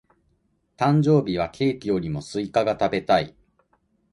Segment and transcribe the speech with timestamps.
[0.77, 3.35] 誕生日はケーキよりもスイカが食べたい。